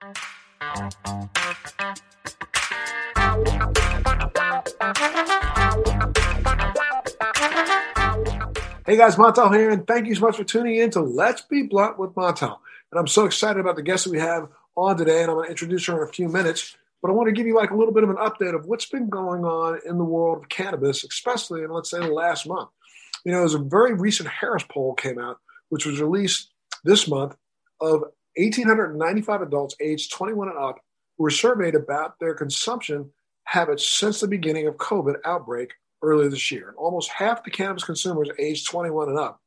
[0.00, 0.06] Hey
[8.96, 11.98] guys, Montel here, and thank you so much for tuning in to Let's Be Blunt
[11.98, 12.60] with Montel.
[12.90, 15.44] And I'm so excited about the guest that we have on today, and I'm going
[15.44, 16.78] to introduce her in a few minutes.
[17.02, 18.86] But I want to give you like a little bit of an update of what's
[18.86, 22.70] been going on in the world of cannabis, especially in let's say the last month.
[23.26, 26.48] You know, there's a very recent Harris poll came out, which was released
[26.84, 27.36] this month,
[27.82, 28.04] of
[28.36, 30.80] 1,895 adults aged 21 and up
[31.18, 33.10] who were surveyed about their consumption
[33.44, 36.68] habits since the beginning of COVID outbreak earlier this year.
[36.68, 39.40] And almost half the cannabis consumers aged 21 and up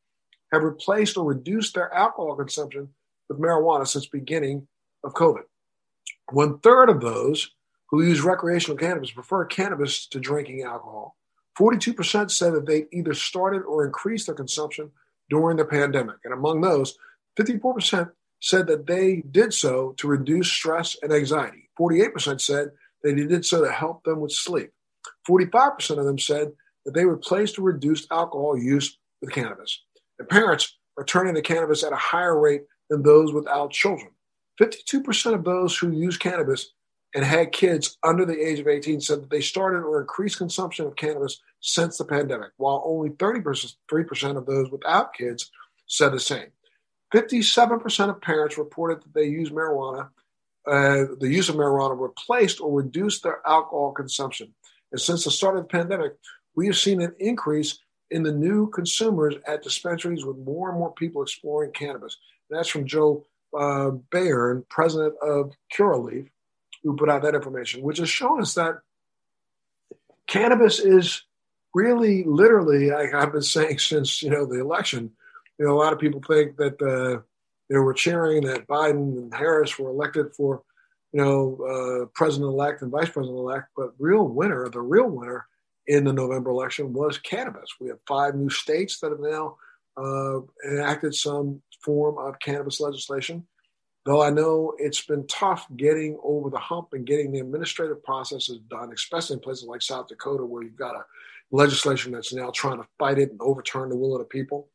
[0.52, 2.90] have replaced or reduced their alcohol consumption
[3.30, 4.68] with marijuana since beginning
[5.04, 5.44] of COVID.
[6.32, 7.52] One third of those
[7.90, 11.16] who use recreational cannabis prefer cannabis to drinking alcohol.
[11.58, 14.92] 42% said that they either started or increased their consumption
[15.30, 16.16] during the pandemic.
[16.24, 16.98] And among those,
[17.40, 18.12] 54%
[18.44, 21.70] said that they did so to reduce stress and anxiety.
[21.80, 22.72] 48% said
[23.02, 24.70] that they did so to help them with sleep.
[25.28, 26.52] 45% of them said
[26.86, 29.82] that they replaced or reduced alcohol use with cannabis.
[30.20, 34.10] And parents are turning to cannabis at a higher rate than those without children.
[34.62, 36.74] 52% of those who use cannabis
[37.16, 40.86] and had kids under the age of 18 said that they started or increased consumption
[40.86, 43.74] of cannabis since the pandemic, while only 33%
[44.36, 45.50] of those without kids
[45.88, 46.48] said the same.
[47.14, 50.10] 57% of parents reported that they use marijuana,
[50.68, 54.54] uh, the use of marijuana replaced or reduced their alcohol consumption.
[54.92, 56.14] And since the start of the pandemic,
[56.56, 60.94] we have seen an increase in the new consumers at dispensaries with more and more
[60.94, 62.18] people exploring cannabis.
[62.50, 63.26] And that's from Joe
[63.58, 66.30] uh, Bayern, president of Curaleaf,
[66.84, 68.80] who put out that information, which has shown us that
[70.28, 71.24] cannabis is
[71.74, 75.12] really, literally, like I've been saying since you know the election.
[75.60, 77.22] You know, a lot of people think that uh,
[77.70, 80.64] know we're cheering that Biden and Harris were elected for
[81.14, 85.46] you know, uh, president elect and vice president elect, but real winner, the real winner
[85.86, 87.70] in the November election was cannabis.
[87.80, 89.58] We have five new states that have now
[89.96, 93.46] uh, enacted some form of cannabis legislation.
[94.06, 98.60] Though I know it's been tough getting over the hump and getting the administrative processes
[98.70, 101.06] done, especially in places like South Dakota, where you've got a
[101.52, 104.68] legislation that's now trying to fight it and overturn the will of the people.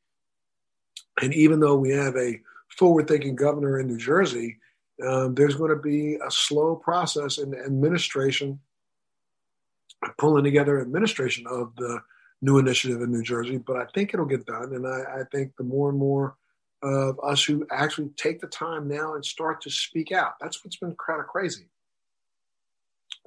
[1.23, 2.41] And even though we have a
[2.77, 4.59] forward thinking governor in New Jersey,
[5.07, 8.61] um, there's going to be a slow process in administration,
[10.19, 12.01] pulling together administration of the
[12.41, 13.59] new initiative in New Jersey.
[13.59, 16.37] But I think it'll get done, and I, I think the more and more
[16.83, 20.35] of us who actually take the time now and start to speak out.
[20.41, 21.69] That's what's been kind of crazy.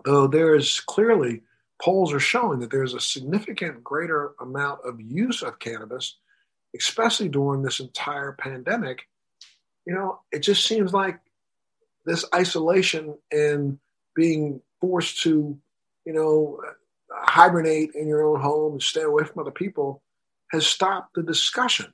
[0.05, 1.41] Though there is clearly
[1.81, 6.17] polls are showing that there's a significant greater amount of use of cannabis,
[6.77, 9.03] especially during this entire pandemic.
[9.85, 11.19] You know, it just seems like
[12.05, 13.79] this isolation and
[14.15, 15.57] being forced to,
[16.05, 16.59] you know,
[17.11, 20.01] hibernate in your own home and stay away from other people
[20.51, 21.91] has stopped the discussion.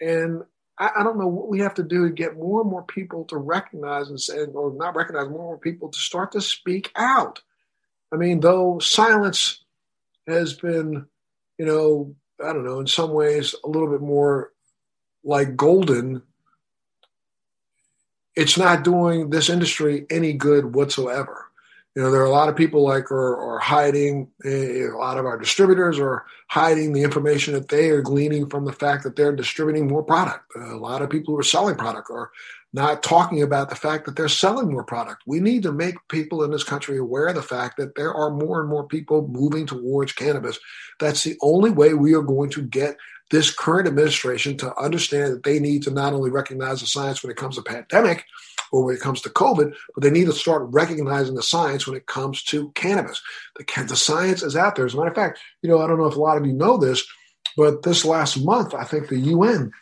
[0.00, 0.42] And
[0.78, 3.24] I, I, don't know what we have to do to get more and more people
[3.26, 6.92] to recognize and say, or not recognize more and more people to start to speak
[6.96, 7.40] out.
[8.12, 9.64] I mean, though silence
[10.26, 11.06] has been,
[11.58, 14.52] you know, I don't know, in some ways a little bit more
[15.24, 16.22] like golden
[18.36, 21.46] it's not doing this industry any good whatsoever.
[21.94, 24.28] You know, there are a lot of people like are, are hiding.
[24.44, 28.66] Eh, a lot of our distributors are hiding the information that they are gleaning from
[28.66, 30.44] the fact that they're distributing more product.
[30.54, 32.30] a lot of people who are selling product are
[32.72, 35.22] not talking about the fact that they're selling more product.
[35.26, 38.30] We need to make people in this country aware of the fact that there are
[38.30, 40.58] more and more people moving towards cannabis.
[41.00, 42.96] That's the only way we are going to get
[43.30, 47.30] this current administration to understand that they need to not only recognize the science when
[47.30, 48.24] it comes to pandemic
[48.70, 51.96] or when it comes to COVID, but they need to start recognizing the science when
[51.96, 53.20] it comes to cannabis.
[53.56, 54.86] The, the science is out there.
[54.86, 56.52] As a matter of fact, you know, I don't know if a lot of you
[56.52, 57.04] know this,
[57.56, 59.72] but this last month, I think the UN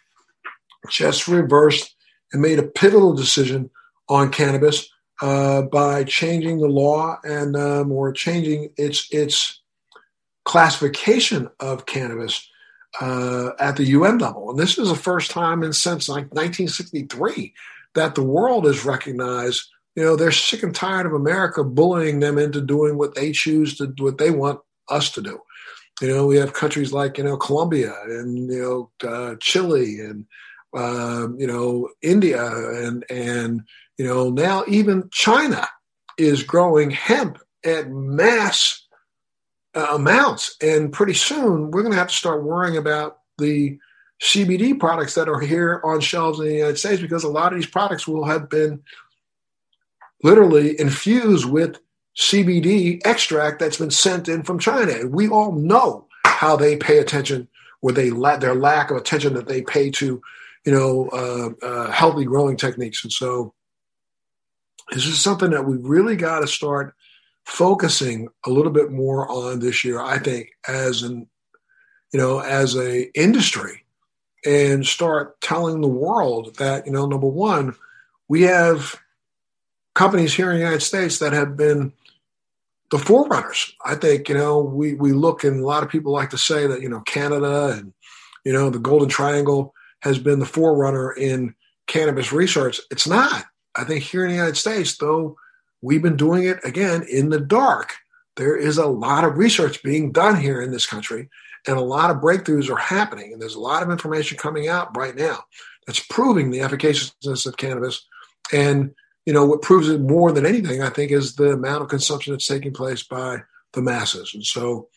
[0.88, 1.94] just reversed
[2.32, 3.70] and made a pivotal decision
[4.08, 4.88] on cannabis
[5.22, 9.60] uh, by changing the law and um, or changing its its
[10.44, 12.48] classification of cannabis
[13.00, 14.50] uh, at the UN level.
[14.50, 17.54] And this is the first time in since like 1963
[17.94, 19.62] that the world has recognized,
[19.94, 23.76] you know, they're sick and tired of America bullying them into doing what they choose
[23.78, 24.60] to what they want
[24.90, 25.40] us to do.
[26.00, 30.26] You know, we have countries like, you know, Colombia and, you know, uh, Chile and,
[30.74, 33.62] uh, you know, India and, and,
[33.98, 35.68] you know, now even China
[36.18, 38.86] is growing hemp at mass
[39.74, 40.56] uh, amounts.
[40.60, 43.78] And pretty soon, we're going to have to start worrying about the
[44.22, 47.58] CBD products that are here on shelves in the United States because a lot of
[47.58, 48.82] these products will have been
[50.22, 51.78] literally infused with
[52.16, 54.92] CBD extract that's been sent in from China.
[54.92, 57.48] And we all know how they pay attention
[57.82, 60.22] or they la- their lack of attention that they pay to,
[60.64, 63.04] you know, uh, uh, healthy growing techniques.
[63.04, 63.54] And so
[64.90, 66.94] this is something that we really got to start
[67.44, 71.28] focusing a little bit more on this year, I think, as an,
[72.12, 73.84] you know, as a industry
[74.46, 77.74] and start telling the world that, you know, number one,
[78.28, 78.96] we have
[79.94, 81.92] companies here in the United States that have been
[82.90, 83.74] the forerunners.
[83.84, 86.66] I think, you know, we, we look and a lot of people like to say
[86.66, 87.92] that, you know, Canada and,
[88.44, 91.54] you know, the Golden Triangle has been the forerunner in
[91.86, 92.78] cannabis research.
[92.90, 93.46] It's not.
[93.74, 95.36] I think here in the United States, though,
[95.80, 97.94] we've been doing it again in the dark.
[98.36, 101.30] There is a lot of research being done here in this country,
[101.66, 103.32] and a lot of breakthroughs are happening.
[103.32, 105.44] And there's a lot of information coming out right now
[105.86, 108.06] that's proving the efficaciousness of cannabis.
[108.52, 111.88] And you know what proves it more than anything, I think, is the amount of
[111.88, 113.38] consumption that's taking place by
[113.72, 114.32] the masses.
[114.34, 114.88] And so,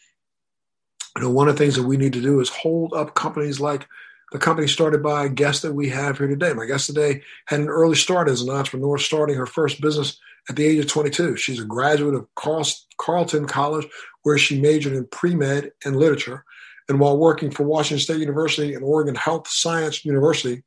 [1.16, 3.62] you know, one of the things that we need to do is hold up companies
[3.62, 3.88] like
[4.32, 6.54] the company started by a guest that we have here today.
[6.54, 10.20] My guest today had an early start as an entrepreneur, starting her first business
[10.50, 11.38] at the age of 22.
[11.38, 13.88] She's a graduate of Carleton College,
[14.24, 16.44] where she majored in pre med and literature.
[16.90, 20.64] And while working for Washington State University and Oregon Health Science University,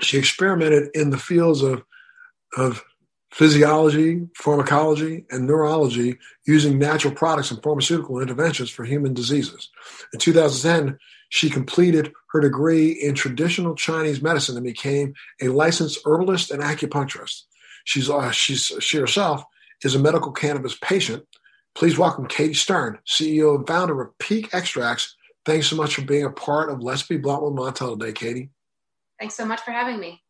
[0.00, 1.82] she experimented in the fields of,
[2.56, 2.82] of
[3.32, 9.68] physiology, pharmacology, and neurology using natural products and pharmaceutical interventions for human diseases.
[10.12, 10.98] In 2010,
[11.30, 17.42] she completed her degree in traditional Chinese medicine and became a licensed herbalist and acupuncturist.
[17.84, 19.44] She's, uh, she's she herself
[19.82, 21.24] is a medical cannabis patient.
[21.74, 25.16] Please welcome Katie Stem, CEO and founder of Peak Extracts.
[25.46, 28.50] Thanks so much for being a part of Let's Be Blunt with Montel today, Katie.
[29.18, 30.20] Thanks so much for having me.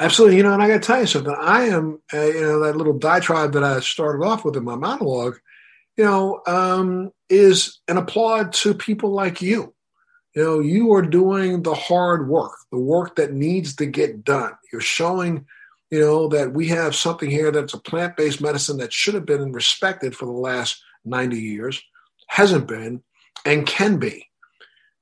[0.00, 0.38] Absolutely.
[0.38, 1.36] You know, and I got to tell you something.
[1.38, 4.74] I am, uh, you know, that little diatribe that I started off with in my
[4.74, 5.36] monologue,
[5.98, 9.73] you know, um, is an applaud to people like you
[10.34, 14.52] you know, you are doing the hard work, the work that needs to get done.
[14.72, 15.46] You're showing,
[15.90, 19.26] you know, that we have something here that's a plant based medicine that should have
[19.26, 21.80] been respected for the last 90 years,
[22.26, 23.02] hasn't been,
[23.44, 24.28] and can be.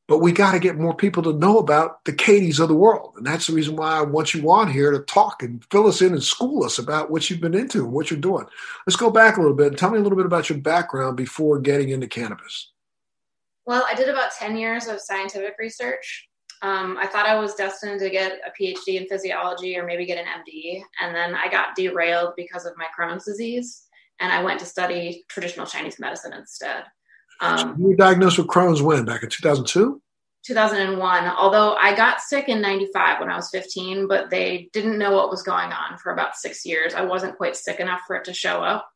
[0.07, 3.15] But we got to get more people to know about the Katies of the world.
[3.17, 6.03] And that's the reason why I want you on here to talk and fill us
[6.03, 8.45] in and school us about what you've been into and what you're doing.
[8.87, 11.17] Let's go back a little bit and tell me a little bit about your background
[11.17, 12.73] before getting into cannabis.
[13.67, 16.29] Well, I did about 10 years of scientific research.
[16.63, 20.19] Um, I thought I was destined to get a PhD in physiology or maybe get
[20.19, 20.83] an MD.
[21.01, 23.85] And then I got derailed because of my Crohn's disease.
[24.21, 26.85] And I went to study traditional Chinese medicine instead.
[27.41, 29.05] Um, you were diagnosed with Crohn's when?
[29.05, 30.01] Back in 2002?
[30.45, 31.25] 2001.
[31.27, 35.31] Although I got sick in 95 when I was 15, but they didn't know what
[35.31, 36.95] was going on for about six years.
[36.95, 38.89] I wasn't quite sick enough for it to show up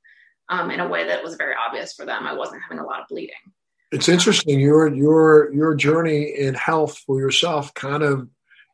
[0.49, 2.27] um, in a way that was very obvious for them.
[2.27, 3.35] I wasn't having a lot of bleeding.
[3.97, 8.29] It's interesting your your your journey in health for yourself kind of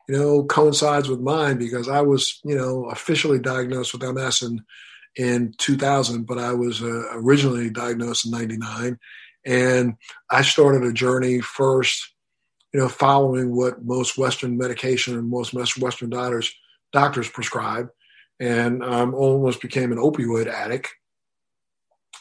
[0.09, 4.65] you know coincides with mine because I was you know officially diagnosed with MS in
[5.15, 8.99] in 2000, but I was uh, originally diagnosed in 99,
[9.45, 9.93] and
[10.29, 12.13] I started a journey first,
[12.73, 16.53] you know, following what most Western medication and most Western doctors
[16.91, 17.87] doctors prescribe,
[18.41, 20.89] and um, almost became an opioid addict,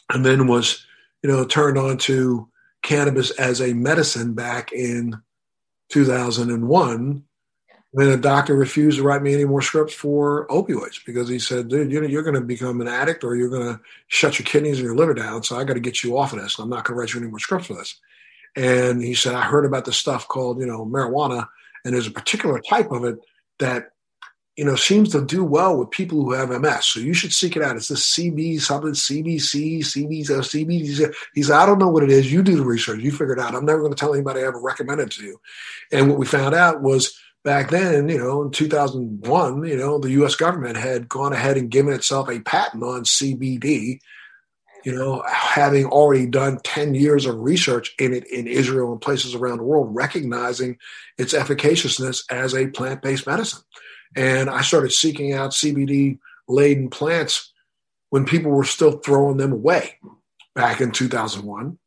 [0.09, 0.87] and then was
[1.25, 2.49] you know turned on to
[2.83, 5.21] cannabis as a medicine back in
[5.91, 7.25] 2001
[7.93, 11.69] when a doctor refused to write me any more scripts for opioids because he said,
[11.69, 14.79] dude, you're, you're going to become an addict or you're going to shut your kidneys
[14.79, 15.43] and your liver down.
[15.43, 16.59] So I got to get you off of this.
[16.59, 18.01] I'm not going to write you any more scripts for this.
[18.57, 21.49] And he said, I heard about this stuff called, you know, marijuana.
[21.85, 23.19] And there's a particular type of it
[23.59, 23.91] that
[24.57, 26.87] you know, seems to do well with people who have MS.
[26.87, 27.77] So you should seek it out.
[27.77, 31.15] It's this CB something, CBC, CB, uh, CB.
[31.35, 32.31] He said, I don't know what it is.
[32.31, 33.01] You do the research.
[33.01, 33.55] You figure it out.
[33.55, 35.41] I'm never going to tell anybody I ever recommend it to you.
[35.91, 40.11] And what we found out was back then, you know, in 2001, you know, the
[40.13, 40.35] U.S.
[40.35, 44.01] government had gone ahead and given itself a patent on CBD.
[44.85, 49.35] You know, having already done 10 years of research in it in Israel and places
[49.35, 50.77] around the world, recognizing
[51.17, 53.63] its efficaciousness as a plant based medicine.
[54.17, 57.53] And I started seeking out CBD laden plants
[58.11, 59.99] when people were still throwing them away
[60.55, 61.79] back in 2001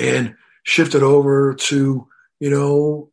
[0.00, 2.06] and shifted over to,
[2.40, 3.10] you know,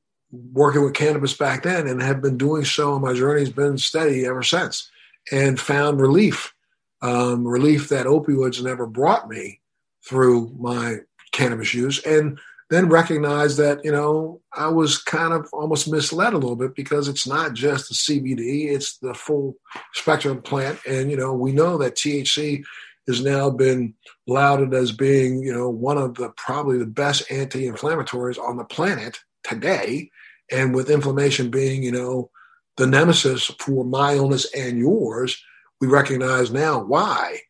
[0.54, 2.94] working with cannabis back then and have been doing so.
[2.94, 4.90] And my journey's been steady ever since
[5.32, 6.54] and found relief,
[7.02, 9.60] um, relief that opioids never brought me
[10.04, 11.00] through my
[11.32, 12.00] cannabis use.
[12.06, 12.40] And
[12.72, 17.10] then recognized that, you know, I was kind of almost misled a little bit because
[17.10, 19.58] it's not just the CBD, it's the full
[19.94, 20.80] spectrum plant.
[20.88, 22.64] And, you know, we know that THC
[23.10, 23.94] has now been
[24.26, 29.20] lauded as being, you know, one of the probably the best anti-inflammatories on the planet
[29.44, 30.10] today.
[30.50, 32.32] And with inflammation being, you know,
[32.78, 35.44] the nemesis for my illness and yours,
[35.82, 37.42] we recognize now why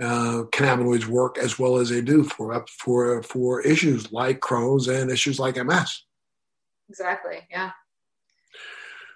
[0.00, 5.10] uh, cannabinoids work as well as they do for for for issues like Crohn's and
[5.10, 6.02] issues like MS.
[6.88, 7.46] Exactly.
[7.50, 7.72] Yeah.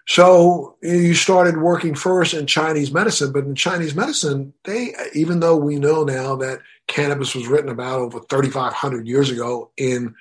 [0.07, 5.57] So you started working first in Chinese medicine, but in Chinese medicine, they even though
[5.57, 10.15] we know now that cannabis was written about over 3,500 years ago in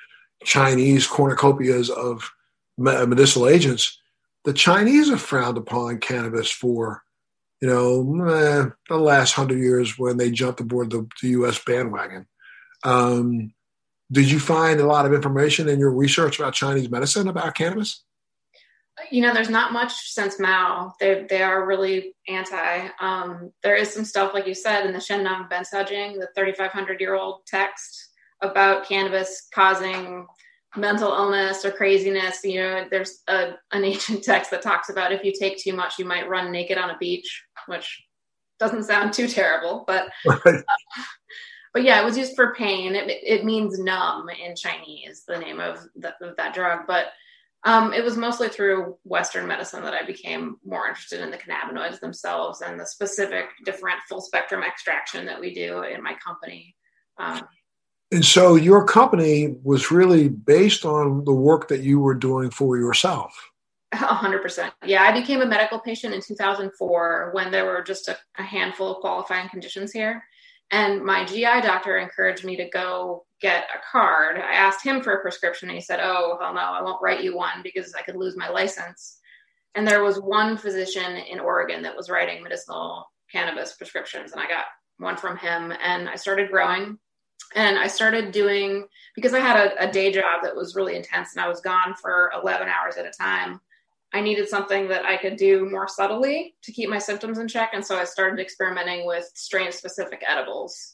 [0.43, 2.31] Chinese cornucopias of
[2.77, 3.99] medicinal agents,
[4.45, 7.03] the Chinese have frowned upon cannabis for
[7.61, 11.63] you know, eh, the last hundred years when they jumped aboard the, the U.S.
[11.63, 12.25] bandwagon.
[12.83, 13.53] Um,
[14.11, 18.03] did you find a lot of information in your research about Chinese medicine about cannabis?
[19.09, 20.93] You know, there's not much since Mao.
[20.99, 22.89] They they are really anti.
[22.99, 27.15] Um, there is some stuff, like you said, in the Shennong Bencaojing, the 3,500 year
[27.15, 28.09] old text
[28.41, 30.25] about cannabis causing
[30.75, 32.43] mental illness or craziness.
[32.43, 35.99] You know, there's a, an ancient text that talks about if you take too much,
[35.99, 38.03] you might run naked on a beach, which
[38.59, 40.09] doesn't sound too terrible, but.
[40.27, 40.37] Uh,
[41.73, 42.95] but yeah, it was used for pain.
[42.95, 46.81] It, it means numb in Chinese, the name of, the, of that drug.
[46.85, 47.07] But
[47.63, 51.99] um, it was mostly through Western medicine that I became more interested in the cannabinoids
[51.99, 56.75] themselves and the specific different full spectrum extraction that we do in my company.
[57.17, 57.41] Um,
[58.11, 62.77] and so your company was really based on the work that you were doing for
[62.77, 63.50] yourself.
[63.93, 64.71] 100%.
[64.85, 68.91] Yeah, I became a medical patient in 2004 when there were just a, a, handful
[68.95, 70.23] of qualifying conditions here.
[70.71, 74.37] And my GI doctor encouraged me to go get a card.
[74.37, 77.23] I asked him for a prescription and he said, Oh, hell no, I won't write
[77.23, 79.19] you one because I could lose my license.
[79.75, 84.47] And there was one physician in Oregon that was writing medicinal cannabis prescriptions, and I
[84.47, 84.65] got
[84.97, 85.73] one from him.
[85.81, 86.97] And I started growing
[87.55, 91.35] and I started doing because I had a, a, day job that was really intense
[91.35, 93.59] and I was gone for 11 hours at a time.
[94.13, 97.71] I needed something that I could do more subtly to keep my symptoms in check.
[97.73, 100.93] And so I started experimenting with strain specific edibles.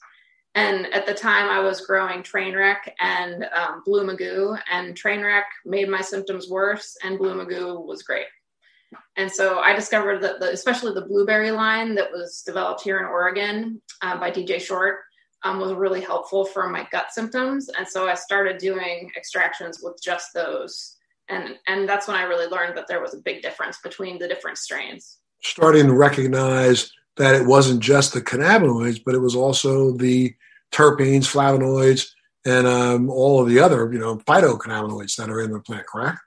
[0.55, 5.87] And at the time, I was growing Trainwreck and um, Blue Magoo, and Trainwreck made
[5.87, 8.25] my symptoms worse, and Blue Magoo was great.
[9.17, 13.05] And so I discovered that, the, especially the blueberry line that was developed here in
[13.05, 14.99] Oregon uh, by DJ Short,
[15.43, 17.69] um, was really helpful for my gut symptoms.
[17.69, 20.96] And so I started doing extractions with just those.
[21.29, 24.27] And, and that's when I really learned that there was a big difference between the
[24.27, 25.17] different strains.
[25.43, 30.33] Starting to recognize that it wasn't just the cannabinoids, but it was also the
[30.71, 32.09] terpenes, flavonoids,
[32.45, 36.19] and um, all of the other, you know, phytocannabinoids that are in the plant, correct?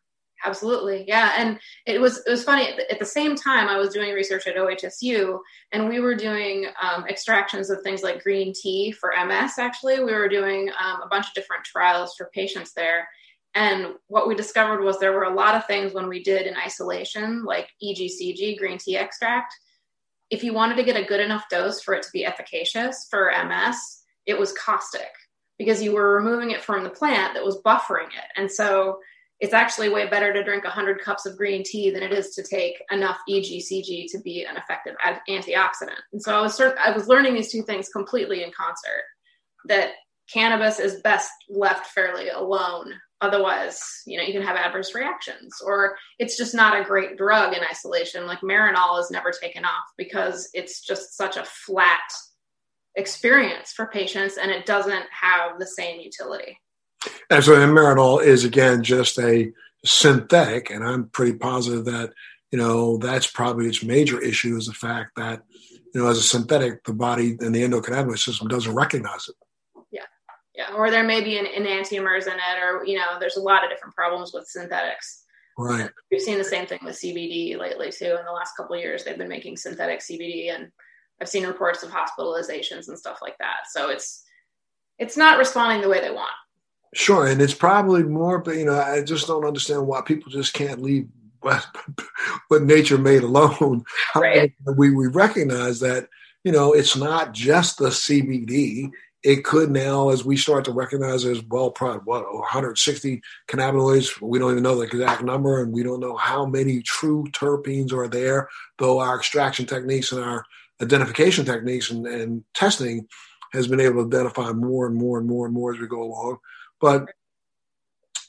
[0.45, 1.35] Absolutely, yeah.
[1.37, 4.57] And it was it was funny at the same time I was doing research at
[4.57, 5.39] OHSU,
[5.73, 9.59] and we were doing um, extractions of things like green tea for MS.
[9.59, 13.07] Actually, we were doing um, a bunch of different trials for patients there.
[13.55, 16.57] And what we discovered was there were a lot of things when we did in
[16.57, 19.55] isolation, like EGCG, green tea extract.
[20.31, 23.33] If you wanted to get a good enough dose for it to be efficacious for
[23.47, 25.11] MS, it was caustic
[25.59, 28.31] because you were removing it from the plant that was buffering it.
[28.37, 29.01] And so
[29.41, 32.43] it's actually way better to drink 100 cups of green tea than it is to
[32.43, 34.95] take enough EGCG to be an effective
[35.29, 35.99] antioxidant.
[36.13, 39.05] And so I was I was learning these two things completely in concert.
[39.67, 39.93] That
[40.33, 42.95] cannabis is best left fairly alone.
[43.23, 47.55] Otherwise, you know, you can have adverse reactions, or it's just not a great drug
[47.55, 48.27] in isolation.
[48.27, 52.01] Like Marinol is never taken off because it's just such a flat
[52.95, 56.59] experience for patients, and it doesn't have the same utility.
[57.29, 59.53] And so Marinol is again just a
[59.85, 62.13] synthetic, and I'm pretty positive that
[62.51, 65.43] you know that's probably its major issue is the fact that
[65.95, 69.35] you know as a synthetic, the body and the endocannabinoid system doesn't recognize it.
[70.61, 73.43] Yeah, yeah, or there may be an, enantiomers in it, or you know, there's a
[73.43, 75.25] lot of different problems with synthetics.
[75.59, 75.91] Right.
[76.11, 78.17] We've seen the same thing with CBD lately too.
[78.19, 80.71] In the last couple of years, they've been making synthetic CBD, and
[81.21, 83.69] I've seen reports of hospitalizations and stuff like that.
[83.71, 84.23] So it's
[84.99, 86.31] it's not responding the way they want.
[86.95, 90.53] Sure, and it's probably more, but you know, I just don't understand why people just
[90.53, 91.09] can't leave
[91.41, 91.67] what,
[92.49, 93.85] what nature made alone.
[94.15, 94.53] Right.
[94.77, 96.09] We we recognize that
[96.45, 98.91] you know it's not just the CBD.
[99.23, 104.21] It could now, as we start to recognize, as well, probably what 160 cannabinoids.
[104.21, 107.93] We don't even know the exact number, and we don't know how many true terpenes
[107.93, 108.49] are there.
[108.79, 110.45] Though our extraction techniques and our
[110.81, 113.07] identification techniques and, and testing
[113.53, 116.03] has been able to identify more and more and more and more as we go
[116.03, 116.39] along.
[116.81, 117.11] But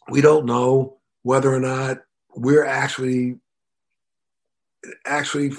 [0.09, 1.99] we don't know whether or not
[2.35, 3.37] we're actually
[5.05, 5.51] actually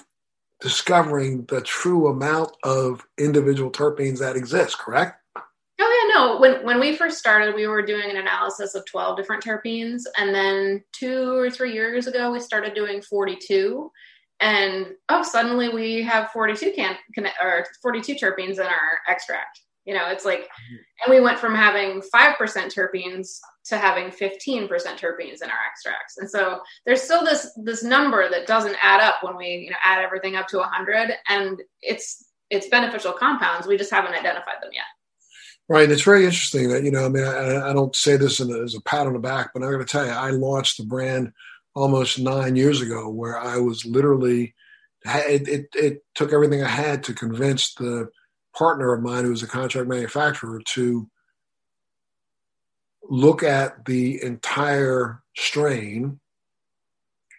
[0.60, 5.21] discovering the true amount of individual terpenes that exist, correct?
[6.14, 6.38] No.
[6.38, 10.34] When when we first started, we were doing an analysis of 12 different terpenes and
[10.34, 13.90] then 2 or 3 years ago we started doing 42
[14.40, 19.60] and oh suddenly we have 42 can, can or 42 terpenes in our extract.
[19.84, 20.48] You know, it's like
[21.04, 26.18] and we went from having 5% terpenes to having 15% terpenes in our extracts.
[26.18, 29.76] And so there's still this this number that doesn't add up when we, you know,
[29.84, 33.66] add everything up to 100 and it's it's beneficial compounds.
[33.66, 34.84] We just haven't identified them yet.
[35.68, 35.84] Right.
[35.84, 38.44] And it's very interesting that, you know, I mean, I, I don't say this a,
[38.62, 40.84] as a pat on the back, but I'm going to tell you, I launched the
[40.84, 41.32] brand
[41.74, 44.54] almost nine years ago where I was literally,
[45.06, 48.10] it, it, it took everything I had to convince the
[48.56, 51.08] partner of mine who was a contract manufacturer to
[53.08, 56.20] look at the entire strain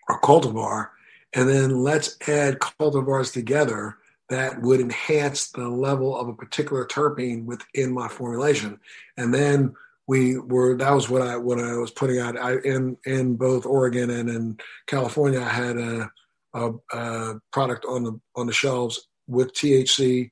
[0.10, 0.90] or cultivar
[1.34, 3.98] and then let's add cultivars together
[4.34, 8.80] that would enhance the level of a particular terpene within my formulation.
[9.16, 9.76] And then
[10.08, 13.66] we were that was what I what I was putting out I, in in both
[13.66, 15.40] Oregon and in California.
[15.40, 16.10] I had a,
[16.54, 20.32] a, a product on the on the shelves with THC,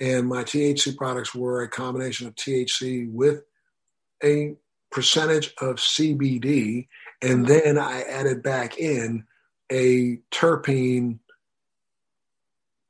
[0.00, 3.42] and my THC products were a combination of THC with
[4.24, 4.54] a
[4.90, 6.88] percentage of CBD,
[7.20, 9.24] and then I added back in
[9.70, 11.18] a terpene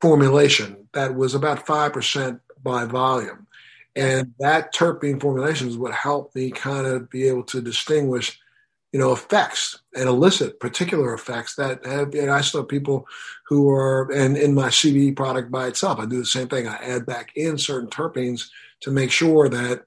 [0.03, 3.47] formulation that was about 5% by volume.
[3.95, 8.37] And that terpene formulation is what helped me kind of be able to distinguish,
[8.91, 13.07] you know, effects and elicit particular effects that have, and I saw people
[13.47, 16.67] who are, and in my CBD product by itself, I do the same thing.
[16.67, 18.49] I add back in certain terpenes
[18.81, 19.85] to make sure that,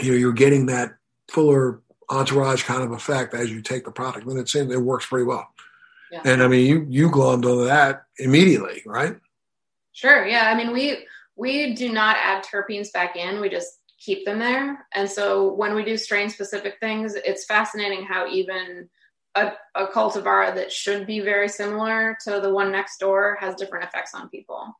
[0.00, 0.92] you know, you're getting that
[1.32, 4.24] fuller entourage kind of effect as you take the product.
[4.24, 5.48] And it seems it works pretty well.
[6.14, 6.32] Yeah.
[6.32, 9.16] And I mean, you you glommed onto that immediately, right?
[9.92, 10.24] Sure.
[10.26, 10.48] Yeah.
[10.48, 13.40] I mean, we we do not add terpenes back in.
[13.40, 14.86] We just keep them there.
[14.94, 18.88] And so when we do strain specific things, it's fascinating how even
[19.34, 23.84] a, a cultivar that should be very similar to the one next door has different
[23.84, 24.72] effects on people.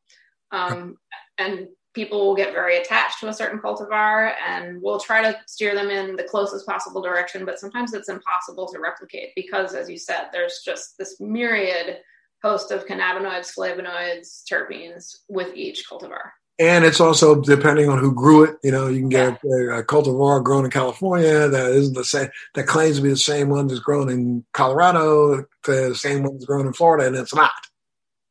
[0.52, 0.98] Um,
[1.38, 5.74] and people will get very attached to a certain cultivar and we'll try to steer
[5.74, 9.96] them in the closest possible direction but sometimes it's impossible to replicate because as you
[9.96, 11.98] said there's just this myriad
[12.42, 18.44] host of cannabinoids flavonoids terpenes with each cultivar and it's also depending on who grew
[18.44, 18.56] it.
[18.62, 19.56] You know, you can get yeah.
[19.56, 23.16] a, a, cultivar grown in California that isn't the same, that claims to be the
[23.16, 27.34] same one that's grown in Colorado, the same one that's grown in Florida, and it's
[27.34, 27.50] not.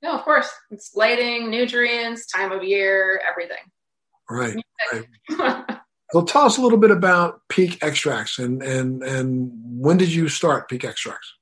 [0.04, 0.50] No, of course.
[0.70, 3.58] It's lighting, nutrients, time of year, everything.
[4.30, 4.62] Right.
[4.92, 5.66] right.
[6.14, 10.28] well, tell us a little bit about Peak Extracts and and and when did you
[10.28, 11.34] start Peak Extracts?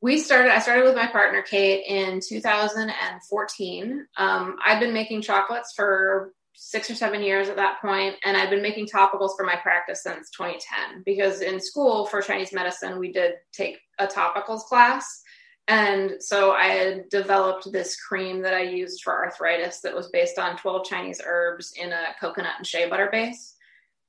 [0.00, 0.52] We started.
[0.52, 4.06] I started with my partner Kate in 2014.
[4.16, 8.50] Um, I've been making chocolates for six or seven years at that point, and I've
[8.50, 11.02] been making topicals for my practice since 2010.
[11.04, 15.21] Because in school for Chinese medicine, we did take a topicals class,
[15.68, 20.38] and so I had developed this cream that I used for arthritis that was based
[20.38, 23.54] on 12 Chinese herbs in a coconut and shea butter base.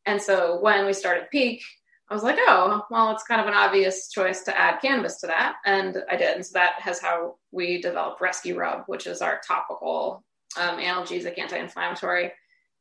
[0.06, 1.62] And so when we started Peak,
[2.10, 5.28] I was like, oh, well, it's kind of an obvious choice to add cannabis to
[5.28, 5.56] that.
[5.66, 6.36] And I did.
[6.36, 10.24] And so that has how we developed Rescue Rub, which is our topical
[10.60, 12.32] um, analgesic anti inflammatory.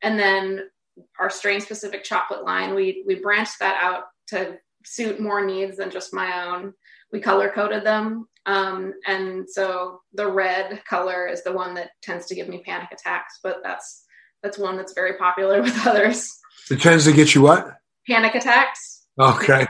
[0.02, 0.68] And then
[1.18, 5.90] our strain specific chocolate line, we, we branched that out to suit more needs than
[5.90, 6.74] just my own.
[7.12, 12.26] We color coded them um, and so the red color is the one that tends
[12.26, 14.04] to give me panic attacks, but that's
[14.42, 16.38] that's one that's very popular with others.
[16.70, 17.76] It tends to get you what?
[18.08, 19.06] Panic attacks.
[19.18, 19.66] Okay.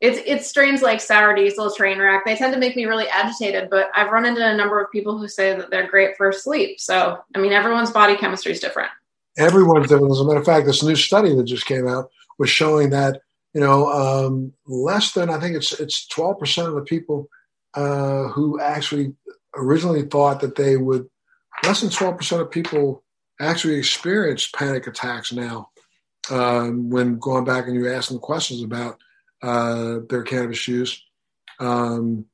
[0.00, 2.22] It's it's strains like sour diesel, train wreck.
[2.24, 5.18] They tend to make me really agitated, but I've run into a number of people
[5.18, 6.78] who say that they're great for sleep.
[6.78, 8.90] So I mean, everyone's body chemistry is different.
[9.36, 10.12] Everyone's different.
[10.12, 13.20] As a matter of fact, this new study that just came out was showing that
[13.54, 17.28] you know um, less than I think it's it's twelve percent of the people
[17.78, 19.14] uh, who actually
[19.54, 21.08] originally thought that they would,
[21.62, 23.04] less than 12% of people
[23.40, 25.70] actually experience panic attacks now
[26.28, 28.98] um, when going back and you ask them questions about
[29.42, 31.04] uh, their cannabis use.
[31.60, 32.24] Um,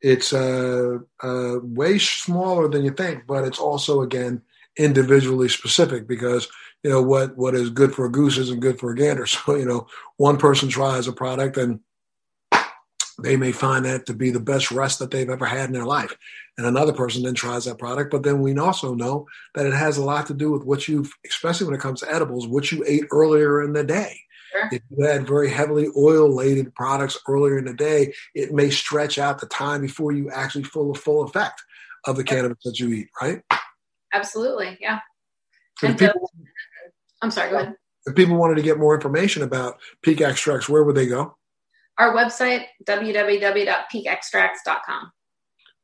[0.00, 4.42] it's uh, uh, way smaller than you think, but it's also, again,
[4.76, 6.48] individually specific because
[6.84, 9.26] you know what what is good for a goose isn't good for a gander.
[9.26, 11.80] So you know, one person tries a product and
[13.20, 15.84] they may find that to be the best rest that they've ever had in their
[15.84, 16.16] life.
[16.56, 18.10] And another person then tries that product.
[18.10, 21.12] But then we also know that it has a lot to do with what you've,
[21.26, 24.20] especially when it comes to edibles, what you ate earlier in the day.
[24.52, 24.68] Sure.
[24.72, 29.18] If you had very heavily oil laden products earlier in the day, it may stretch
[29.18, 31.62] out the time before you actually feel the full effect
[32.06, 33.42] of the cannabis that you eat, right?
[34.12, 35.00] Absolutely, yeah.
[35.82, 36.32] And people,
[37.20, 37.74] I'm sorry, go ahead.
[38.06, 41.36] If people wanted to get more information about peak extracts, where would they go?
[41.98, 45.12] Our website, www.peakextracts.com.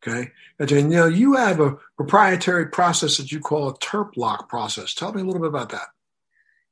[0.07, 0.31] Okay.
[0.59, 4.95] And you know, you have a proprietary process that you call a terp lock process.
[4.95, 5.89] Tell me a little bit about that.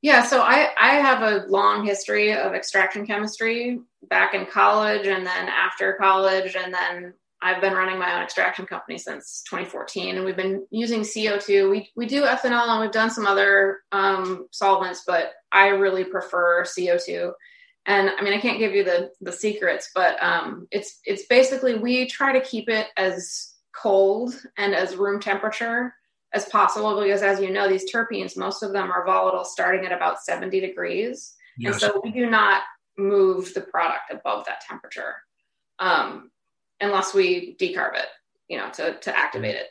[0.02, 3.78] Yeah, so I, I have a long history of extraction chemistry
[4.09, 6.57] back in college and then after college.
[6.57, 10.16] And then I've been running my own extraction company since 2014.
[10.16, 11.70] And we've been using CO2.
[11.70, 16.64] We, we do ethanol and we've done some other um, solvents, but I really prefer
[16.64, 17.33] CO2
[17.87, 21.79] and I mean I can't give you the the secrets, but um, it's it's basically
[21.79, 25.95] we try to keep it as cold and as room temperature
[26.35, 29.92] as possible because as you know these terpenes most of them are volatile starting at
[29.92, 31.73] about 70 degrees yes.
[31.73, 32.62] and so we do not
[32.99, 35.16] move the product above that temperature
[35.79, 36.31] um,
[36.81, 38.07] unless we decarb it
[38.49, 39.68] you know to, to activate it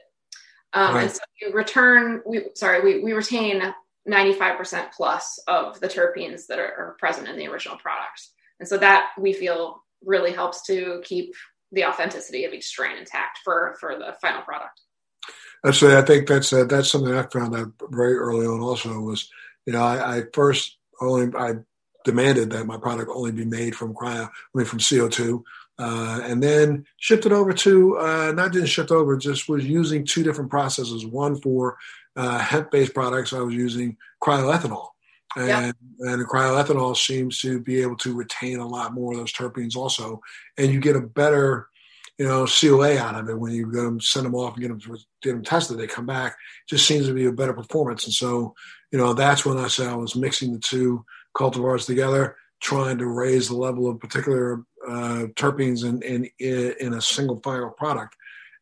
[0.73, 1.03] um, right.
[1.03, 3.73] and so you return we sorry we, we retain
[4.09, 8.21] 95% plus of the terpenes that are, are present in the original product.
[8.59, 11.33] And so that we feel really helps to keep
[11.71, 14.81] the authenticity of each strain intact for, for the final product.
[15.65, 18.61] Actually, I think that's uh, that's something I found out very early on.
[18.61, 19.29] Also, was
[19.67, 21.53] you know I, I first only I
[22.03, 25.43] demanded that my product only be made from cryo, I mean from CO two,
[25.81, 30.21] uh, and then shifted over to uh, not just shift over, just was using two
[30.21, 31.07] different processes.
[31.07, 31.75] One for
[32.15, 34.89] uh, hemp-based products, I was using cryoethanol,
[35.35, 35.75] and yep.
[36.01, 39.75] and the cryoethanol seems to be able to retain a lot more of those terpenes
[39.75, 40.21] also,
[40.55, 41.67] and you get a better,
[42.19, 44.97] you know, COA out of it when you go send them off and get them
[45.23, 45.79] get them tested.
[45.79, 48.53] They come back, it just seems to be a better performance, and so
[48.91, 51.03] you know that's when I said I was mixing the two
[51.35, 56.29] cultivars together, trying to raise the level of particular uh, terpenes in, in
[56.79, 58.15] in a single final product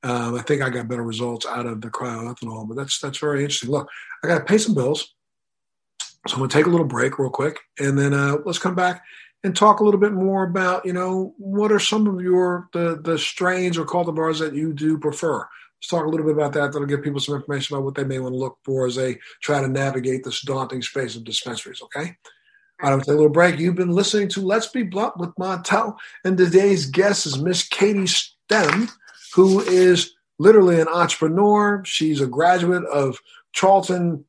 [0.03, 3.41] um, I think I got better results out of the cryoethanol, but that's that's very
[3.41, 3.69] interesting.
[3.69, 3.89] Look,
[4.23, 5.13] I got to pay some bills,
[6.27, 9.03] so I'm to take a little break real quick, and then uh, let's come back
[9.43, 13.01] and talk a little bit more about you know what are some of your the
[13.03, 15.39] the strains or cultivars that you do prefer.
[15.39, 16.71] Let's talk a little bit about that.
[16.71, 19.17] That'll give people some information about what they may want to look for as they
[19.41, 21.81] try to navigate this daunting space of dispensaries.
[21.81, 22.15] Okay.
[22.81, 23.59] All right, I'm take a little break.
[23.59, 28.07] You've been listening to Let's Be Blunt with Montel, and today's guest is Miss Katie
[28.07, 28.89] Stem
[29.33, 31.83] who is literally an entrepreneur.
[31.85, 33.19] She's a graduate of
[33.53, 34.25] Charlton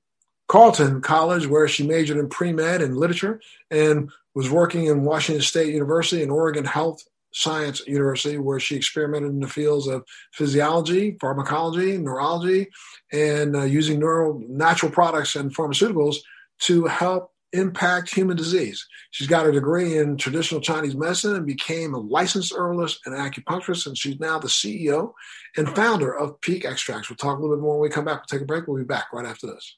[0.48, 5.42] Carleton College, where she majored in pre med and literature, and was working in Washington
[5.42, 11.16] State University and Oregon Health Science University, where she experimented in the fields of physiology,
[11.20, 12.68] pharmacology, neurology,
[13.12, 16.16] and uh, using neural natural products and pharmaceuticals
[16.58, 18.86] to help impact human disease.
[19.10, 23.86] She's got a degree in traditional Chinese medicine and became a licensed herbalist and acupuncturist,
[23.86, 25.12] and she's now the CEO
[25.56, 27.10] and founder of Peak Extracts.
[27.10, 28.18] We'll talk a little bit more when we come back.
[28.18, 28.66] We'll take a break.
[28.66, 29.76] We'll be back right after this.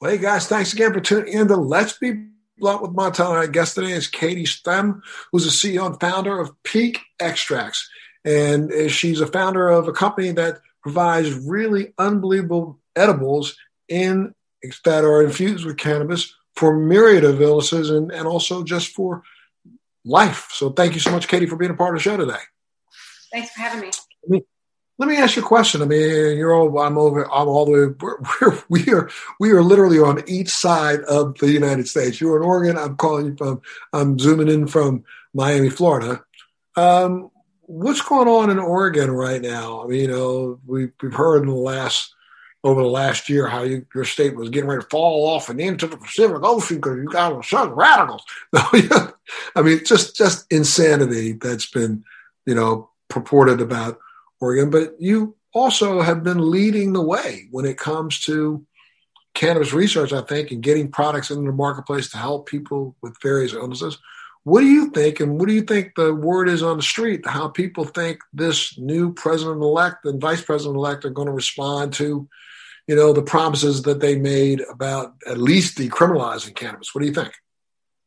[0.00, 3.30] Well, hey guys, thanks again for tuning in to Let's Be Blunt with Montel.
[3.30, 7.88] Our guest today is Katie Stem, who's the CEO and founder of Peak Extracts.
[8.24, 13.56] And uh, she's a founder of a company that provides really unbelievable edibles
[13.88, 14.34] in
[14.84, 19.22] that are infused with cannabis for myriad of illnesses and, and also just for
[20.04, 20.48] life.
[20.52, 22.40] So thank you so much, Katie, for being a part of the show today.
[23.32, 23.90] Thanks for having me.
[24.24, 24.44] Let me,
[24.98, 25.82] let me ask you a question.
[25.82, 27.94] I mean, you're all, I'm over, I'm all the way,
[28.40, 32.20] we're, we are, we are literally on each side of the United States.
[32.20, 32.76] You're in Oregon.
[32.76, 33.60] I'm calling you from,
[33.92, 36.24] I'm zooming in from Miami, Florida.
[36.76, 37.30] Um,
[37.62, 39.84] what's going on in Oregon right now?
[39.84, 42.14] I mean, you know, we've, we've heard in the last
[42.64, 45.60] over the last year how you, your state was getting ready to fall off and
[45.60, 48.24] into the Pacific Ocean because you got some radicals.
[48.54, 52.04] I mean, just just insanity that's been,
[52.46, 53.98] you know, purported about
[54.40, 54.70] Oregon.
[54.70, 58.64] But you also have been leading the way when it comes to
[59.34, 63.52] cannabis research, I think, and getting products into the marketplace to help people with various
[63.52, 63.98] illnesses.
[64.44, 67.26] What do you think, and what do you think the word is on the street?
[67.26, 71.92] How people think this new president elect and vice president elect are going to respond
[71.94, 72.28] to
[72.88, 76.94] you know, the promises that they made about at least decriminalizing cannabis.
[76.94, 77.34] What do you think?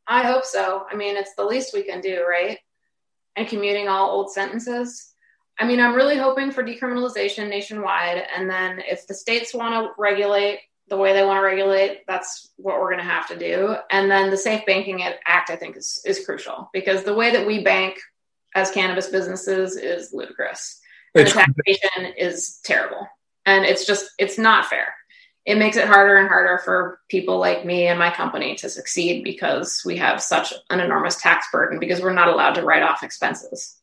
[0.08, 0.86] I hope so.
[0.92, 2.58] I mean, it's the least we can do, right?
[3.36, 5.14] And commuting all old sentences.
[5.60, 8.24] I mean, I'm really hoping for decriminalization nationwide.
[8.36, 10.60] And then if the states want to regulate
[10.92, 13.76] the way they want to regulate, that's what we're going to have to do.
[13.90, 17.48] And then the Safe Banking Act, I think, is, is crucial because the way that
[17.48, 17.98] we bank
[18.54, 20.80] as cannabis businesses is ludicrous.
[21.16, 23.08] The taxation is terrible
[23.46, 24.94] and it's just it's not fair
[25.46, 29.24] it makes it harder and harder for people like me and my company to succeed
[29.24, 33.02] because we have such an enormous tax burden because we're not allowed to write off
[33.02, 33.78] expenses.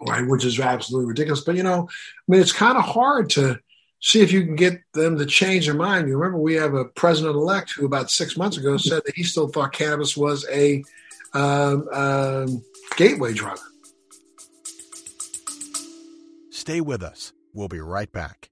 [0.00, 1.42] Right, which is absolutely ridiculous.
[1.42, 3.60] But you know, I mean, it's kind of hard to
[4.02, 6.08] see if you can get them to change their mind.
[6.08, 9.22] You remember we have a president elect who about six months ago said that he
[9.22, 10.84] still thought cannabis was a
[11.32, 12.64] um, um,
[12.96, 13.58] gateway drug.
[16.50, 17.32] Stay with us.
[17.54, 18.51] We'll be right back.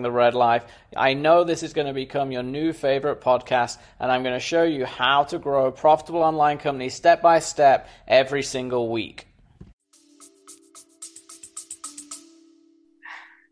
[0.00, 0.64] Living the Red Life.
[0.96, 4.40] I know this is going to become your new favorite podcast, and I'm going to
[4.40, 9.26] show you how to grow a profitable online company step by step every single week.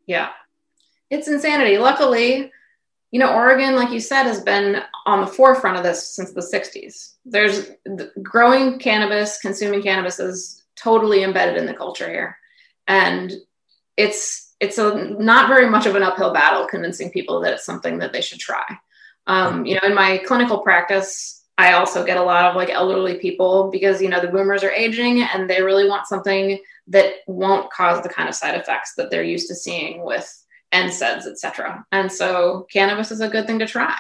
[0.06, 0.30] Yeah.
[1.11, 1.76] It's insanity.
[1.76, 2.50] Luckily,
[3.11, 6.40] you know, Oregon, like you said, has been on the forefront of this since the
[6.40, 7.14] 60s.
[7.26, 7.70] There's
[8.22, 12.38] growing cannabis, consuming cannabis is totally embedded in the culture here.
[12.87, 13.32] And
[13.98, 17.98] it's it's a not very much of an uphill battle convincing people that it's something
[17.98, 18.64] that they should try.
[19.26, 23.18] Um, you know, in my clinical practice, I also get a lot of like elderly
[23.18, 27.70] people because you know the boomers are aging and they really want something that won't
[27.70, 30.28] cause the kind of side effects that they're used to seeing with
[30.72, 31.84] NSAIDs, et cetera.
[31.92, 33.96] And so cannabis is a good thing to try.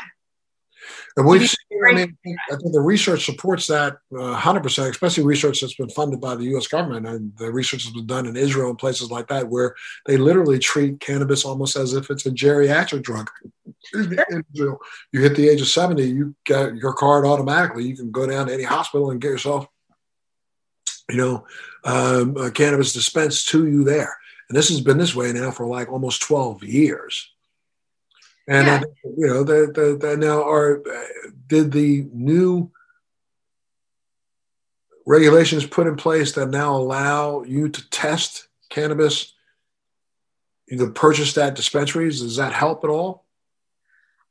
[1.18, 2.16] And we've seen, I mean,
[2.48, 6.44] I think the research supports that uh, 100%, especially research that's been funded by the
[6.56, 7.08] US government.
[7.08, 9.74] And the research has been done in Israel and places like that, where
[10.06, 13.28] they literally treat cannabis almost as if it's a geriatric drug.
[13.94, 14.78] In Israel,
[15.12, 17.84] you hit the age of 70, you get your card automatically.
[17.84, 19.66] You can go down to any hospital and get yourself
[21.10, 21.46] you know,
[21.84, 24.14] um, cannabis dispensed to you there.
[24.48, 27.32] And this has been this way now for like almost 12 years.
[28.48, 28.82] And, yeah.
[29.04, 30.82] you know, the, the, the, now are,
[31.46, 32.70] did the new
[35.06, 39.34] regulations put in place that now allow you to test cannabis,
[40.66, 42.22] you to purchase that dispensaries?
[42.22, 43.26] Does that help at all?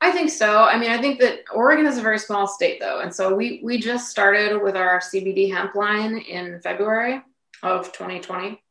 [0.00, 0.62] I think so.
[0.62, 3.60] I mean, I think that Oregon is a very small state, though, and so we
[3.64, 7.20] we just started with our CBD hemp line in February
[7.64, 8.62] of 2020,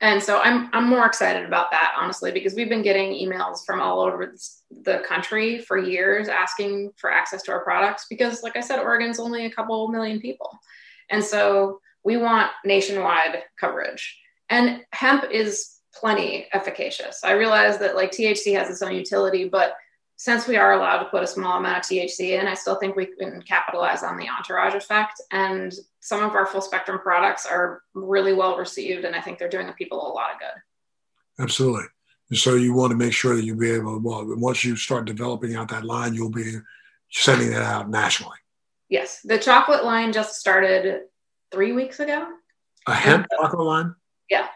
[0.00, 3.80] and so I'm I'm more excited about that honestly because we've been getting emails from
[3.80, 4.34] all over
[4.84, 9.18] the country for years asking for access to our products because, like I said, Oregon's
[9.18, 10.50] only a couple million people,
[11.10, 17.24] and so we want nationwide coverage, and hemp is plenty efficacious.
[17.24, 19.74] I realize that like THC has its own utility, but
[20.18, 22.96] since we are allowed to put a small amount of THC in, I still think
[22.96, 25.22] we can capitalize on the entourage effect.
[25.30, 29.48] And some of our full spectrum products are really well received, and I think they're
[29.48, 31.42] doing people a lot of good.
[31.42, 31.84] Absolutely.
[32.32, 34.00] So you want to make sure that you'll be able.
[34.00, 36.56] Well, once you start developing out that line, you'll be
[37.10, 38.36] sending it out nationally.
[38.88, 41.02] Yes, the chocolate line just started
[41.52, 42.28] three weeks ago.
[42.88, 43.94] A hemp chocolate line.
[44.28, 44.48] Yeah,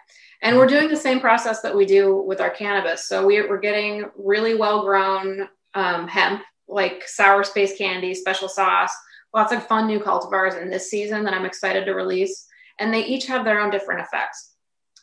[0.42, 3.06] and we're doing the same process that we do with our cannabis.
[3.06, 8.92] So we're, we're getting really well grown um, hemp, like sour space candy, special sauce,
[9.32, 12.46] lots of fun new cultivars in this season that I'm excited to release.
[12.80, 14.54] And they each have their own different effects.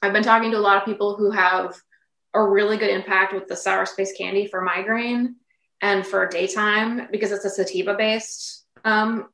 [0.02, 1.73] I've been talking to a lot of people who have
[2.34, 5.36] a really good impact with the sour space candy for migraine
[5.82, 9.30] and for daytime because it's a sativa based um,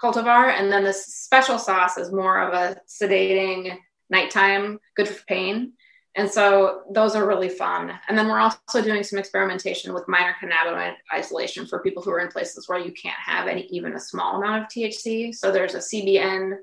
[0.00, 0.52] cultivar.
[0.52, 3.76] And then the special sauce is more of a sedating
[4.10, 5.72] nighttime, good for pain.
[6.18, 7.92] And so those are really fun.
[8.08, 12.18] And then we're also doing some experimentation with minor cannabinoid isolation for people who are
[12.18, 15.32] in places where you can't have any, even a small amount of THC.
[15.32, 16.56] So there's a CBN,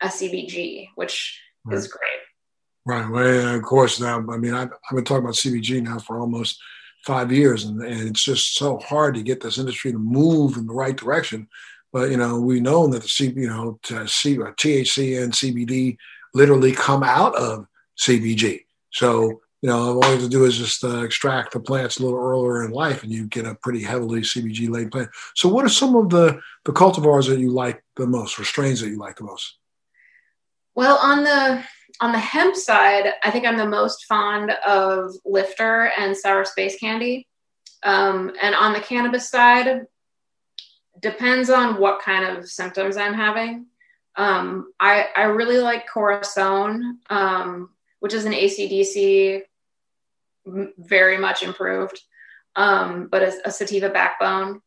[0.00, 1.76] a CBG, which right.
[1.76, 2.00] is great.
[2.86, 3.08] Right.
[3.10, 6.58] Well, of course, now, I mean, I've, I've been talking about CBG now for almost
[7.04, 10.66] five years, and, and it's just so hard to get this industry to move in
[10.66, 11.48] the right direction.
[11.92, 15.32] But, you know, we know that the C, you know, to C, uh, THC and
[15.32, 15.96] CBD
[16.34, 17.66] literally come out of
[17.98, 18.64] CBG.
[18.92, 22.02] So, you know, all you have to do is just uh, extract the plants a
[22.02, 25.10] little earlier in life and you get a pretty heavily CBG laden plant.
[25.34, 28.80] So, what are some of the, the cultivars that you like the most or strains
[28.80, 29.56] that you like the most?
[30.74, 31.64] Well, on the
[32.00, 36.76] on the hemp side, I think I'm the most fond of Lifter and Sour Space
[36.78, 37.28] Candy.
[37.84, 39.86] Um, and on the cannabis side,
[41.00, 43.66] depends on what kind of symptoms I'm having.
[44.16, 49.42] Um, I, I really like Corazon, um, which is an ACDC
[50.46, 52.00] very much improved.
[52.56, 54.60] um, but a, a, sativa backbone.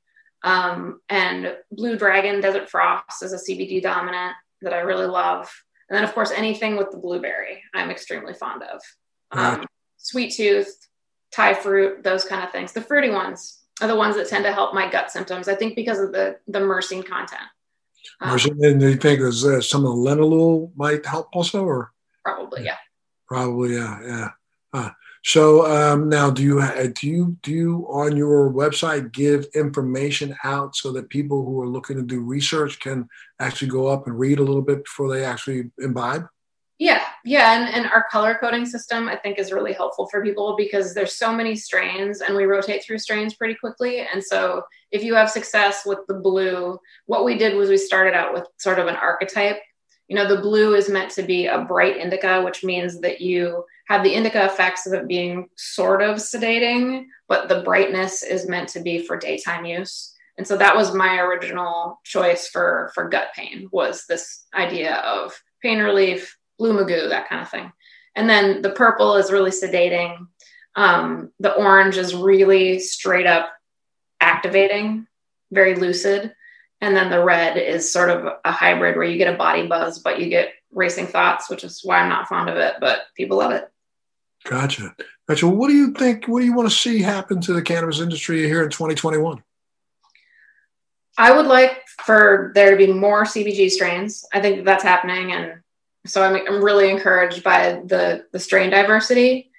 [0.44, 5.50] Um, and Blue Dragon Desert Frost is a CBD dominant that I really love.
[5.90, 8.82] And then, of course, anything with the blueberry, I'm extremely fond of.
[9.32, 9.66] Um,
[9.98, 10.76] sweet tooth,
[11.32, 12.74] Thai fruit, those kind of things.
[12.74, 15.48] The fruity ones are the ones that tend to help my gut symptoms.
[15.48, 17.42] I think because of the the myrcene content.
[18.22, 21.92] Um, and do you think is uh, some of the linalool might help also, or
[22.24, 22.78] probably yeah.
[23.28, 24.30] Probably yeah, yeah.
[24.74, 24.90] Uh,
[25.24, 26.62] so um, now, do you
[26.94, 31.68] do you do you on your website give information out so that people who are
[31.68, 35.26] looking to do research can actually go up and read a little bit before they
[35.26, 36.28] actually imbibe?
[36.80, 40.56] Yeah, yeah, and, and our color coding system I think is really helpful for people
[40.56, 44.02] because there's so many strains and we rotate through strains pretty quickly.
[44.02, 44.62] And so
[44.92, 48.46] if you have success with the blue, what we did was we started out with
[48.58, 49.58] sort of an archetype.
[50.08, 53.66] You know, the blue is meant to be a bright indica, which means that you
[53.88, 58.70] have the indica effects of it being sort of sedating, but the brightness is meant
[58.70, 60.14] to be for daytime use.
[60.38, 65.34] And so that was my original choice for for gut pain was this idea of
[65.64, 67.72] pain relief blue magoo, that kind of thing.
[68.16, 70.28] And then the purple is really sedating.
[70.76, 73.52] Um, the orange is really straight up
[74.20, 75.08] activating,
[75.52, 76.34] very lucid.
[76.82, 80.00] And then the red is sort of a hybrid where you get a body buzz,
[80.00, 83.38] but you get racing thoughts, which is why I'm not fond of it, but people
[83.38, 83.68] love it.
[84.46, 84.96] Gotcha.
[85.28, 85.48] Gotcha.
[85.48, 86.26] What do you think?
[86.28, 89.44] What do you want to see happen to the cannabis industry here in 2021?
[91.18, 94.24] I would like for there to be more CBG strains.
[94.34, 95.62] I think that's happening, and
[96.08, 99.52] so I'm, I'm really encouraged by the the strain diversity.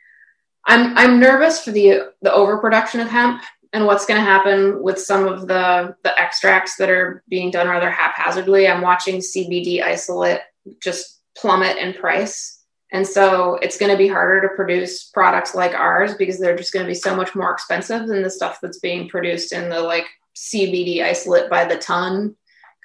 [0.66, 5.00] I'm I'm nervous for the the overproduction of hemp and what's going to happen with
[5.00, 8.66] some of the the extracts that are being done rather haphazardly.
[8.66, 10.40] I'm watching CBD isolate
[10.82, 12.56] just plummet in price.
[12.90, 16.72] And so it's going to be harder to produce products like ours because they're just
[16.72, 19.80] going to be so much more expensive than the stuff that's being produced in the
[19.80, 22.34] like CBD isolate by the ton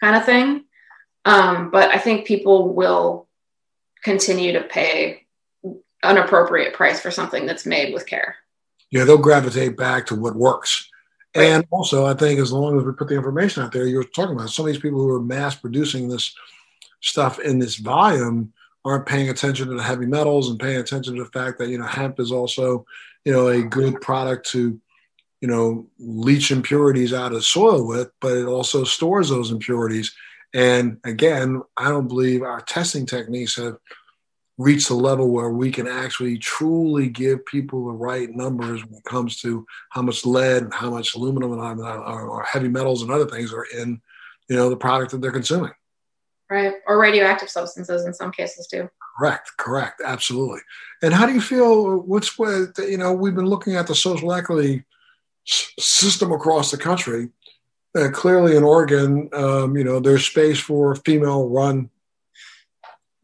[0.01, 0.65] kind of thing.
[1.25, 3.22] Um, but I think people will
[4.03, 5.25] continue to pay
[6.03, 8.35] an appropriate price for something that's made with care.
[8.91, 10.89] Yeah, they'll gravitate back to what works.
[11.35, 11.45] Right.
[11.45, 14.35] And also, I think as long as we put the information out there, you're talking
[14.35, 16.35] about some of these people who are mass producing this
[17.01, 18.53] stuff in this volume
[18.85, 21.77] aren't paying attention to the heavy metals and paying attention to the fact that you
[21.77, 22.85] know hemp is also
[23.25, 24.79] you know a good product to
[25.41, 30.13] you know leach impurities out of soil with, but it also stores those impurities
[30.53, 33.77] and again, I don't believe our testing techniques have
[34.57, 39.03] reached a level where we can actually truly give people the right numbers when it
[39.03, 43.25] comes to how much lead and how much aluminum and or heavy metals and other
[43.25, 43.99] things are in,
[44.47, 45.71] you know, the product that they're consuming.
[46.49, 48.89] Right, or radioactive substances in some cases too.
[49.17, 50.59] Correct, correct, absolutely.
[51.01, 51.97] And how do you feel?
[52.01, 53.13] What's what you know?
[53.13, 54.83] We've been looking at the social equity
[55.45, 57.29] system across the country
[57.95, 61.89] uh, clearly in Oregon, um, you know, there's space for female-run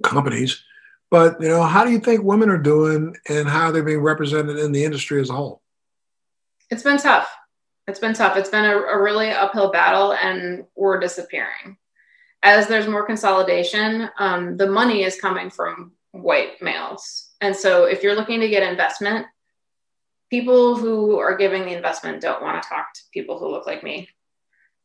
[0.04, 0.64] companies.
[1.12, 4.58] But you know, how do you think women are doing, and how they're being represented
[4.58, 5.62] in the industry as a whole?
[6.70, 7.28] It's been tough.
[7.88, 8.38] It's been tough.
[8.38, 11.78] It's been a, a really uphill battle, and we're disappearing.
[12.44, 18.04] As there's more consolidation, um, the money is coming from white males, and so if
[18.04, 19.26] you're looking to get investment,
[20.30, 23.84] people who are giving the investment don't want to talk to people who look like
[23.84, 24.08] me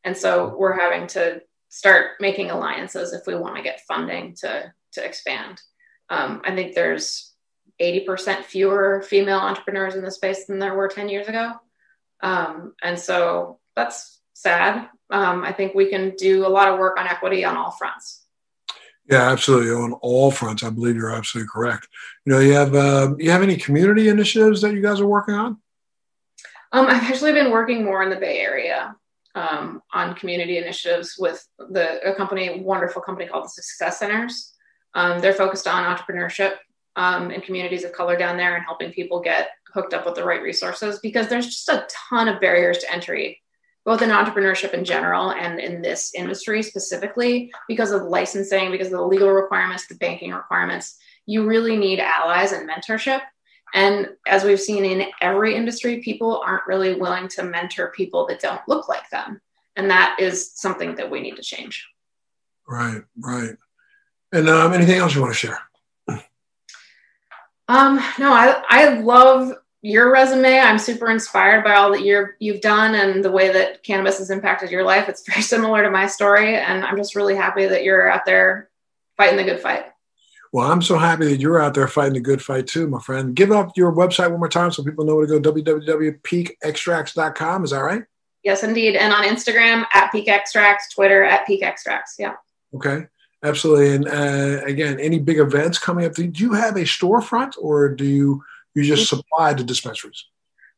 [0.05, 4.71] and so we're having to start making alliances if we want to get funding to
[4.93, 5.59] to expand.
[6.09, 7.33] Um, I think there's
[7.81, 11.53] 80% fewer female entrepreneurs in the space than there were 10 years ago.
[12.23, 14.87] Um, and so that's sad.
[15.09, 18.25] Um, I think we can do a lot of work on equity on all fronts.
[19.09, 19.71] Yeah, absolutely.
[19.71, 21.87] On all fronts, I believe you're absolutely correct.
[22.25, 25.35] You know, you have uh, you have any community initiatives that you guys are working
[25.35, 25.57] on?
[26.71, 28.95] Um, I've actually been working more in the Bay Area
[29.35, 34.53] um, on community initiatives with the a company, wonderful company called the Success Centers.
[34.93, 36.53] Um, they're focused on entrepreneurship
[36.95, 40.23] um, in communities of color down there and helping people get hooked up with the
[40.23, 43.41] right resources because there's just a ton of barriers to entry,
[43.83, 48.93] both in entrepreneurship in general and in this industry specifically, because of licensing, because of
[48.93, 50.97] the legal requirements, the banking requirements.
[51.25, 53.21] You really need allies and mentorship
[53.73, 58.39] and as we've seen in every industry, people aren't really willing to mentor people that
[58.39, 59.41] don't look like them.
[59.75, 61.87] And that is something that we need to change.
[62.67, 63.51] Right, right.
[64.31, 65.59] And um, anything else you want to share?
[67.67, 70.59] Um, no, I, I love your resume.
[70.59, 74.29] I'm super inspired by all that you're, you've done and the way that cannabis has
[74.29, 75.09] impacted your life.
[75.09, 76.55] It's very similar to my story.
[76.55, 78.69] And I'm just really happy that you're out there
[79.17, 79.85] fighting the good fight.
[80.55, 83.35] Well, I'm so happy that you're out there fighting a good fight too, my friend.
[83.35, 87.65] Give up your website one more time so people know where to go www.peakextracts.com.
[87.65, 88.03] Is that right?
[88.41, 88.95] Yes, indeed.
[88.95, 92.15] And on Instagram at Peak Extracts, Twitter at Peak Extracts.
[92.17, 92.35] Yeah.
[92.73, 93.07] Okay.
[93.43, 93.95] Absolutely.
[93.95, 96.13] And uh, again, any big events coming up?
[96.13, 98.41] Do you have a storefront or do you
[98.75, 100.23] you just supply to dispensaries?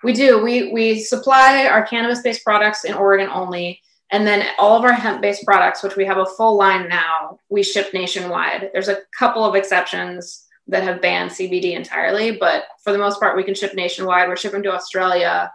[0.02, 0.44] We do.
[0.44, 3.84] We we supply our cannabis-based products in Oregon only.
[4.12, 7.40] And then all of our hemp based products, which we have a full line now,
[7.50, 8.70] we ship nationwide.
[8.74, 13.36] There's a couple of exceptions that have banned CBD entirely, but for the most part,
[13.36, 14.28] we can ship nationwide.
[14.28, 15.52] We're shipping to Australia,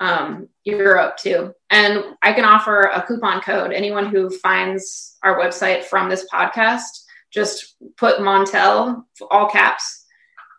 [0.00, 1.52] um, Europe too.
[1.70, 3.72] And I can offer a coupon code.
[3.72, 10.04] Anyone who finds our website from this podcast, just put Montel, all caps,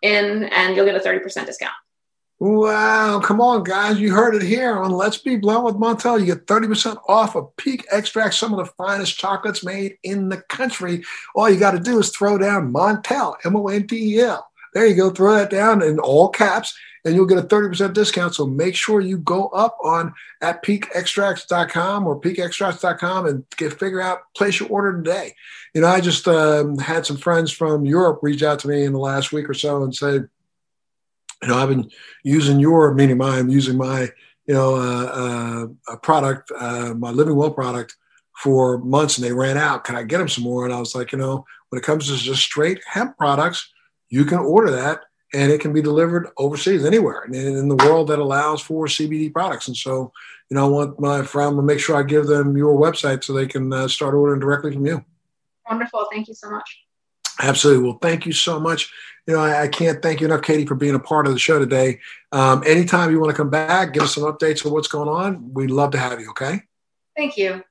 [0.02, 1.74] in, and you'll get a 30% discount.
[2.40, 4.00] Wow, come on, guys.
[4.00, 6.20] You heard it here on Let's Be Blunt with Montel.
[6.20, 10.38] You get 30% off of Peak Extract, some of the finest chocolates made in the
[10.38, 11.04] country.
[11.34, 14.48] All you got to do is throw down Montel, M O N T E L.
[14.76, 15.10] There you go.
[15.10, 18.36] Throw that down in all caps, and you'll get a 30% discount.
[18.36, 24.20] So make sure you go up on at peakextracts.com or peakextracts.com and get figure out,
[24.36, 25.34] place your order today.
[25.74, 28.94] You know, I just um, had some friends from Europe reach out to me in
[28.94, 30.30] the last week or so and said,
[31.42, 31.90] you know, I've been
[32.24, 34.10] using your, meaning mine, using my,
[34.46, 37.96] you know, uh, uh, product, uh, my Living Well product
[38.36, 39.84] for months and they ran out.
[39.84, 40.66] Can I get them some more?
[40.66, 43.72] And I was like, you know, when it comes to just straight hemp products,
[44.10, 45.02] you can order that
[45.34, 49.34] and it can be delivered overseas anywhere in, in the world that allows for CBD
[49.34, 49.68] products.
[49.68, 50.12] And so,
[50.50, 53.34] you know, I want my friend to make sure I give them your website so
[53.34, 55.04] they can uh, start ordering directly from you.
[55.70, 56.08] Wonderful.
[56.12, 56.87] Thank you so much.
[57.40, 57.84] Absolutely.
[57.84, 58.92] Well, thank you so much.
[59.28, 61.40] You know, I, I, can't thank you enough, Katie, for being a part of the
[61.40, 62.00] show today.
[62.32, 65.54] Um, anytime you want to come back, give us some updates on what's going on.
[65.54, 66.30] We'd love to have you.
[66.30, 66.62] Okay.
[67.16, 67.64] Thank you.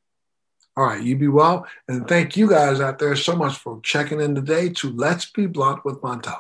[0.77, 1.03] All right.
[1.03, 1.67] You be well.
[1.89, 5.47] And thank you guys out there so much for checking in today to Let's Be
[5.47, 6.39] Blunt with Montel.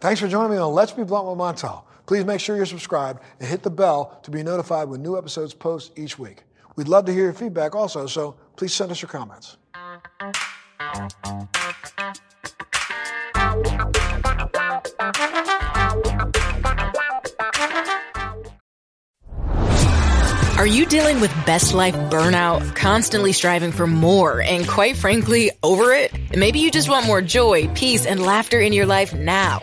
[0.00, 1.84] Thanks for joining me on Let's Be Blunt with Montel.
[2.06, 5.54] Please make sure you're subscribed and hit the bell to be notified when new episodes
[5.54, 6.44] post each week.
[6.76, 9.56] We'd love to hear your feedback also, so please send us your comments.
[20.58, 25.92] Are you dealing with best life burnout, constantly striving for more, and quite frankly, over
[25.92, 26.12] it?
[26.36, 29.62] Maybe you just want more joy, peace, and laughter in your life now.